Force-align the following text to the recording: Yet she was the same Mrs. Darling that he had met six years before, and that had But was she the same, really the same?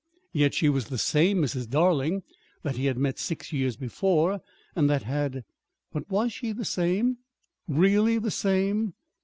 Yet 0.33 0.55
she 0.55 0.67
was 0.67 0.87
the 0.87 0.97
same 0.97 1.37
Mrs. 1.43 1.69
Darling 1.69 2.23
that 2.63 2.75
he 2.75 2.87
had 2.87 2.97
met 2.97 3.19
six 3.19 3.53
years 3.53 3.77
before, 3.77 4.41
and 4.75 4.89
that 4.89 5.03
had 5.03 5.43
But 5.91 6.09
was 6.09 6.33
she 6.33 6.53
the 6.53 6.65
same, 6.65 7.17
really 7.67 8.17
the 8.17 8.31
same? 8.31 8.95